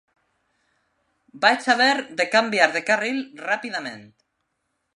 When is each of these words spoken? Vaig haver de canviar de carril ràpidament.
Vaig 1.43 1.67
haver 1.73 1.91
de 2.21 2.27
canviar 2.37 2.69
de 2.77 2.83
carril 2.89 3.21
ràpidament. 3.45 4.05